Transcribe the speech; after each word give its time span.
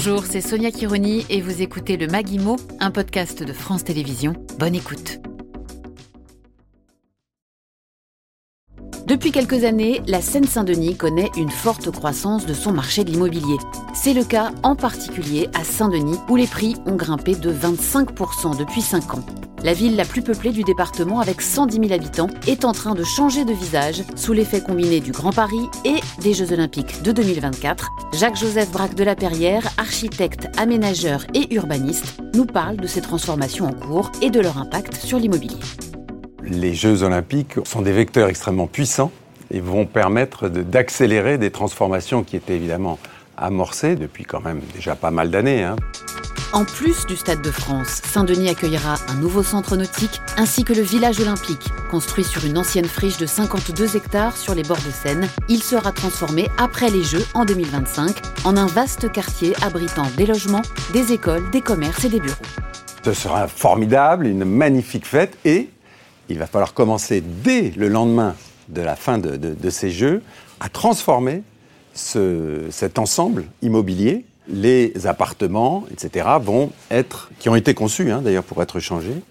Bonjour, 0.00 0.24
c'est 0.24 0.40
Sonia 0.40 0.70
Kironi 0.70 1.26
et 1.28 1.40
vous 1.40 1.60
écoutez 1.60 1.96
le 1.96 2.06
Maguimo, 2.06 2.54
un 2.78 2.92
podcast 2.92 3.42
de 3.42 3.52
France 3.52 3.82
Télévisions. 3.82 4.34
Bonne 4.56 4.76
écoute. 4.76 5.18
Depuis 9.08 9.32
quelques 9.32 9.64
années, 9.64 10.00
la 10.06 10.22
Seine-Saint-Denis 10.22 10.96
connaît 10.96 11.32
une 11.36 11.50
forte 11.50 11.90
croissance 11.90 12.46
de 12.46 12.54
son 12.54 12.70
marché 12.70 13.02
de 13.02 13.10
l'immobilier. 13.10 13.56
C'est 13.92 14.14
le 14.14 14.22
cas 14.22 14.52
en 14.62 14.76
particulier 14.76 15.48
à 15.52 15.64
Saint-Denis, 15.64 16.20
où 16.28 16.36
les 16.36 16.46
prix 16.46 16.76
ont 16.86 16.94
grimpé 16.94 17.34
de 17.34 17.52
25% 17.52 18.56
depuis 18.56 18.82
5 18.82 19.14
ans. 19.14 19.47
La 19.64 19.72
ville 19.72 19.96
la 19.96 20.04
plus 20.04 20.22
peuplée 20.22 20.52
du 20.52 20.62
département, 20.62 21.18
avec 21.18 21.40
110 21.40 21.88
000 21.88 21.92
habitants, 21.92 22.28
est 22.46 22.64
en 22.64 22.70
train 22.70 22.94
de 22.94 23.02
changer 23.02 23.44
de 23.44 23.52
visage 23.52 24.04
sous 24.14 24.32
l'effet 24.32 24.60
combiné 24.60 25.00
du 25.00 25.10
Grand 25.10 25.32
Paris 25.32 25.68
et 25.84 25.96
des 26.22 26.32
Jeux 26.32 26.52
Olympiques 26.52 27.02
de 27.02 27.10
2024. 27.10 27.88
Jacques-Joseph 28.12 28.70
Braque 28.70 28.94
de 28.94 29.02
la 29.02 29.16
Perrière, 29.16 29.68
architecte, 29.76 30.48
aménageur 30.56 31.26
et 31.34 31.52
urbaniste, 31.52 32.20
nous 32.34 32.46
parle 32.46 32.76
de 32.76 32.86
ces 32.86 33.00
transformations 33.00 33.66
en 33.66 33.72
cours 33.72 34.12
et 34.22 34.30
de 34.30 34.40
leur 34.40 34.58
impact 34.58 34.94
sur 34.94 35.18
l'immobilier. 35.18 35.58
Les 36.44 36.74
Jeux 36.74 37.02
Olympiques 37.02 37.56
sont 37.64 37.82
des 37.82 37.92
vecteurs 37.92 38.28
extrêmement 38.28 38.68
puissants 38.68 39.10
et 39.50 39.60
vont 39.60 39.86
permettre 39.86 40.48
d'accélérer 40.48 41.36
des 41.36 41.50
transformations 41.50 42.22
qui 42.22 42.36
étaient 42.36 42.54
évidemment 42.54 42.98
amorcées 43.36 43.96
depuis 43.96 44.24
quand 44.24 44.40
même 44.40 44.60
déjà 44.74 44.94
pas 44.94 45.10
mal 45.10 45.30
d'années. 45.30 45.64
Hein. 45.64 45.76
En 46.54 46.64
plus 46.64 47.04
du 47.04 47.14
Stade 47.14 47.42
de 47.42 47.50
France, 47.50 48.00
Saint-Denis 48.04 48.48
accueillera 48.48 48.94
un 49.08 49.16
nouveau 49.16 49.42
centre 49.42 49.76
nautique 49.76 50.22
ainsi 50.38 50.64
que 50.64 50.72
le 50.72 50.80
village 50.80 51.20
olympique. 51.20 51.68
Construit 51.90 52.24
sur 52.24 52.46
une 52.46 52.56
ancienne 52.56 52.86
friche 52.86 53.18
de 53.18 53.26
52 53.26 53.96
hectares 53.96 54.34
sur 54.34 54.54
les 54.54 54.62
bords 54.62 54.78
de 54.78 54.90
Seine, 54.90 55.28
il 55.50 55.62
sera 55.62 55.92
transformé 55.92 56.48
après 56.56 56.88
les 56.88 57.02
Jeux 57.02 57.24
en 57.34 57.44
2025 57.44 58.16
en 58.46 58.56
un 58.56 58.64
vaste 58.64 59.12
quartier 59.12 59.52
abritant 59.60 60.06
des 60.16 60.24
logements, 60.24 60.62
des 60.94 61.12
écoles, 61.12 61.50
des 61.50 61.60
commerces 61.60 62.06
et 62.06 62.08
des 62.08 62.20
bureaux. 62.20 62.34
Ce 63.04 63.12
sera 63.12 63.46
formidable, 63.46 64.26
une 64.26 64.44
magnifique 64.46 65.06
fête 65.06 65.36
et 65.44 65.68
il 66.30 66.38
va 66.38 66.46
falloir 66.46 66.72
commencer 66.72 67.20
dès 67.20 67.72
le 67.76 67.88
lendemain 67.88 68.34
de 68.70 68.80
la 68.80 68.96
fin 68.96 69.18
de, 69.18 69.70
ces 69.70 69.90
Jeux 69.90 70.22
à 70.60 70.70
transformer 70.70 71.42
cet 71.92 72.98
ensemble 72.98 73.44
immobilier 73.60 74.24
les 74.48 75.06
appartements, 75.06 75.84
etc., 75.92 76.26
vont 76.40 76.70
être, 76.90 77.30
qui 77.38 77.48
ont 77.48 77.56
été 77.56 77.74
conçus 77.74 78.10
hein, 78.10 78.22
d'ailleurs 78.22 78.44
pour 78.44 78.62
être 78.62 78.80
changés, 78.80 79.22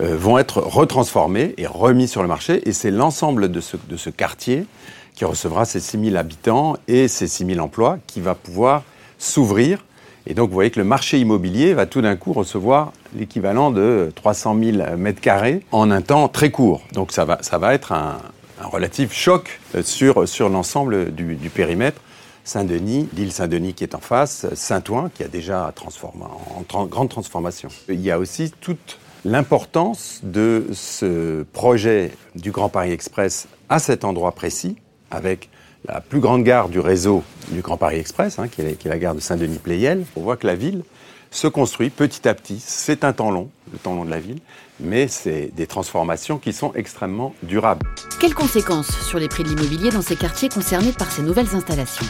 euh, 0.00 0.16
vont 0.16 0.38
être 0.38 0.60
retransformés 0.60 1.54
et 1.58 1.66
remis 1.66 2.08
sur 2.08 2.22
le 2.22 2.28
marché. 2.28 2.68
Et 2.68 2.72
c'est 2.72 2.90
l'ensemble 2.90 3.50
de 3.50 3.60
ce, 3.60 4.10
quartier 4.10 4.66
qui 5.14 5.24
recevra 5.24 5.64
ces 5.64 5.80
6 5.80 6.04
000 6.10 6.16
habitants 6.16 6.76
et 6.88 7.08
ces 7.08 7.26
6 7.26 7.46
000 7.46 7.58
emplois 7.58 7.98
qui 8.06 8.20
va 8.20 8.34
pouvoir 8.34 8.84
s'ouvrir. 9.18 9.84
Et 10.26 10.34
donc 10.34 10.48
vous 10.48 10.54
voyez 10.54 10.70
que 10.70 10.78
le 10.78 10.86
marché 10.86 11.18
immobilier 11.18 11.74
va 11.74 11.86
tout 11.86 12.02
d'un 12.02 12.14
coup 12.14 12.32
recevoir 12.32 12.92
l'équivalent 13.16 13.70
de 13.70 14.12
300 14.14 14.56
000 14.62 14.96
mètres 14.96 15.20
carrés 15.20 15.62
en 15.72 15.90
un 15.90 16.02
temps 16.02 16.28
très 16.28 16.50
court. 16.50 16.82
Donc 16.92 17.10
ça 17.10 17.24
va, 17.24 17.38
ça 17.42 17.58
va 17.58 17.74
être 17.74 17.92
un, 17.92 18.18
relatif 18.62 19.14
choc 19.14 19.58
euh, 19.74 19.82
sur, 19.82 20.28
sur 20.28 20.50
l'ensemble 20.50 21.12
du 21.14 21.48
périmètre. 21.48 22.00
Saint-Denis, 22.44 23.08
l'île 23.14 23.32
Saint-Denis 23.32 23.74
qui 23.74 23.84
est 23.84 23.94
en 23.94 24.00
face, 24.00 24.46
Saint-Ouen 24.54 25.10
qui 25.14 25.22
a 25.22 25.28
déjà 25.28 25.72
transformé 25.74 26.24
en 26.24 26.86
grande 26.86 27.08
transformation. 27.08 27.68
Il 27.88 28.00
y 28.00 28.10
a 28.10 28.18
aussi 28.18 28.52
toute 28.60 28.98
l'importance 29.24 30.20
de 30.22 30.66
ce 30.72 31.42
projet 31.52 32.12
du 32.34 32.50
Grand 32.50 32.68
Paris 32.68 32.92
Express 32.92 33.48
à 33.68 33.78
cet 33.78 34.04
endroit 34.04 34.32
précis, 34.32 34.76
avec 35.10 35.50
la 35.86 36.00
plus 36.00 36.20
grande 36.20 36.44
gare 36.44 36.68
du 36.68 36.80
réseau 36.80 37.22
du 37.50 37.60
Grand 37.60 37.76
Paris 37.76 37.98
Express, 37.98 38.38
hein, 38.38 38.48
qui, 38.48 38.62
est, 38.62 38.84
la 38.84 38.98
gare 38.98 39.14
de 39.14 39.20
Saint-Denis-Pléiel. 39.20 40.04
On 40.16 40.22
voit 40.22 40.36
que 40.36 40.46
la 40.46 40.54
ville 40.54 40.82
se 41.30 41.46
construit 41.46 41.90
petit 41.90 42.26
à 42.28 42.34
petit. 42.34 42.62
C'est 42.64 43.04
un 43.04 43.12
temps 43.12 43.30
long, 43.30 43.50
le 43.72 43.78
temps 43.78 43.94
long 43.94 44.04
de 44.04 44.10
la 44.10 44.18
ville, 44.18 44.40
mais 44.80 45.08
c'est 45.08 45.50
des 45.54 45.66
transformations 45.66 46.38
qui 46.38 46.52
sont 46.52 46.72
extrêmement 46.74 47.34
durables. 47.42 47.86
Quelles 48.20 48.34
conséquences 48.34 48.90
sur 49.06 49.18
les 49.18 49.28
prix 49.28 49.44
de 49.44 49.48
l'immobilier 49.48 49.90
dans 49.90 50.02
ces 50.02 50.16
quartiers 50.16 50.48
concernés 50.48 50.92
par 50.92 51.10
ces 51.10 51.22
nouvelles 51.22 51.54
installations? 51.54 52.06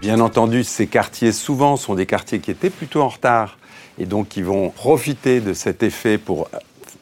Bien 0.00 0.20
entendu, 0.20 0.62
ces 0.62 0.86
quartiers 0.86 1.32
souvent 1.32 1.76
sont 1.76 1.94
des 1.94 2.06
quartiers 2.06 2.38
qui 2.38 2.50
étaient 2.50 2.70
plutôt 2.70 3.00
en 3.00 3.08
retard 3.08 3.58
et 3.98 4.06
donc 4.06 4.28
qui 4.28 4.42
vont 4.42 4.70
profiter 4.70 5.40
de 5.40 5.52
cet 5.52 5.82
effet 5.82 6.18
pour 6.18 6.48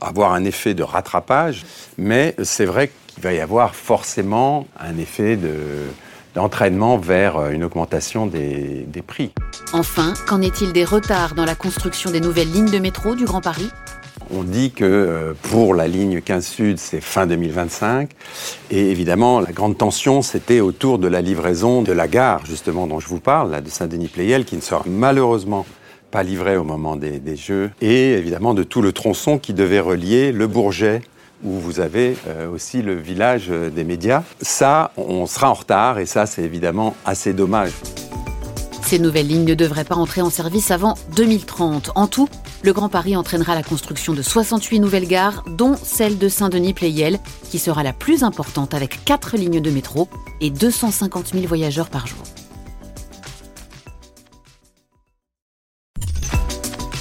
avoir 0.01 0.33
un 0.33 0.45
effet 0.45 0.75
de 0.75 0.83
rattrapage. 0.83 1.65
Mais 1.99 2.35
c'est 2.43 2.65
vrai 2.65 2.91
qu'il 3.09 3.23
va 3.23 3.33
y 3.33 3.41
avoir 3.41 3.75
forcément 3.75 4.67
un 4.79 4.97
effet 4.99 5.39
d'entraînement 6.35 6.97
vers 6.97 7.51
une 7.51 7.65
augmentation 7.65 8.27
des, 8.27 8.85
des 8.87 9.03
prix. 9.03 9.33
Enfin, 9.73 10.15
qu'en 10.29 10.41
est-il 10.41 10.73
des 10.73 10.85
retards 10.85 11.35
dans 11.35 11.45
la 11.45 11.55
construction 11.55 12.11
des 12.11 12.21
nouvelles 12.21 12.51
lignes 12.51 12.71
de 12.71 12.79
métro 12.79 13.15
du 13.15 13.25
Grand 13.25 13.41
Paris? 13.41 13.71
On 14.35 14.43
dit 14.43 14.73
que 14.73 14.85
euh, 14.85 15.33
pour 15.51 15.75
la 15.75 15.87
ligne 15.87 16.21
15 16.21 16.45
Sud, 16.45 16.79
c'est 16.79 17.01
fin 17.01 17.27
2025. 17.27 18.11
Et 18.71 18.91
évidemment, 18.91 19.41
la 19.41 19.53
grande 19.53 19.79
tension, 19.79 20.23
c'était 20.23 20.61
autour 20.61 20.99
de 20.99 21.09
la 21.09 21.21
livraison 21.21 21.83
de 21.83 21.93
la 21.93 22.09
gare, 22.09 22.45
justement, 22.47 22.87
dont 22.87 23.01
je 23.01 23.09
vous 23.09 23.21
parle, 23.21 23.63
de 23.63 23.69
Saint-Denis-Pléiel, 23.69 24.45
qui 24.45 24.57
ne 24.57 24.61
sera 24.61 24.83
malheureusement 24.87 25.67
pas 26.11 26.23
livrée 26.23 26.57
au 26.57 26.65
moment 26.65 26.97
des, 26.97 27.37
Jeux. 27.37 27.71
Et 27.81 28.13
évidemment, 28.13 28.55
de 28.55 28.63
tout 28.63 28.83
le 28.83 28.93
tronçon 28.93 29.39
qui 29.39 29.53
devait 29.53 29.81
relier 29.81 30.33
le 30.33 30.47
Bourget 30.47 31.03
où 31.43 31.51
vous 31.59 31.81
avez 31.81 32.17
euh, 32.27 32.49
aussi 32.49 32.81
le 32.81 32.95
village 32.95 33.49
des 33.49 33.85
médias. 33.85 34.23
Ça, 34.41 34.93
on 34.97 35.27
sera 35.27 35.51
en 35.51 35.55
retard 35.55 35.99
et 35.99 36.07
ça, 36.07 36.25
c'est 36.25 36.43
évidemment 36.43 36.95
assez 37.05 37.35
dommage. 37.35 37.73
Ces 38.87 38.99
nouvelles 38.99 39.27
lignes 39.27 39.45
ne 39.45 39.55
devraient 39.55 39.85
pas 39.85 39.95
entrer 39.95 40.21
en 40.21 40.31
service 40.31 40.71
avant 40.71 40.95
2030. 41.17 41.91
En 41.95 42.07
tout, 42.07 42.29
le 42.65 42.73
Grand 42.73 42.89
Paris 42.89 43.15
entraînera 43.15 43.55
la 43.55 43.63
construction 43.63 44.15
de 44.15 44.23
68 44.23 44.81
nouvelles 44.81 45.07
gares, 45.07 45.45
dont 45.47 45.77
celle 45.77 46.17
de 46.17 46.31
Saint-Denis-Pléiel, 46.31 47.21
qui 47.51 47.59
sera 47.59 47.83
la 47.83 47.93
plus 47.93 48.23
importante 48.23 48.73
avec 48.73 49.05
4 49.05 49.37
lignes 49.37 49.61
de 49.61 49.71
métro 49.71 50.09
et 50.41 50.49
250 50.49 51.35
000 51.35 51.47
voyageurs 51.47 51.91
par 51.91 52.07
jour. 52.07 52.23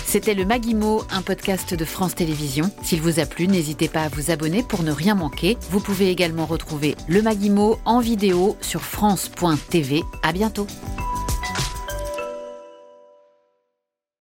C'était 0.06 0.36
le 0.36 0.46
Maguimo, 0.46 1.04
un 1.10 1.22
podcast 1.22 1.74
de 1.74 1.86
France 1.86 2.14
Télévisions. 2.14 2.70
S'il 2.84 3.02
vous 3.02 3.20
a 3.20 3.26
plu, 3.26 3.48
n'hésitez 3.48 3.88
pas 3.88 4.04
à 4.04 4.10
vous 4.10 4.32
abonner 4.32 4.64
pour 4.64 4.84
ne 4.84 4.92
rien 4.92 5.16
manquer. 5.16 5.58
Vous 5.72 5.80
pouvez 5.80 6.12
également 6.12 6.46
retrouver 6.46 6.96
le 7.08 7.22
Maguimo 7.22 7.80
en 7.86 8.00
vidéo 8.00 8.58
sur 8.62 8.82
France.tv. 8.82 10.04
À 10.22 10.34
bientôt. 10.34 10.68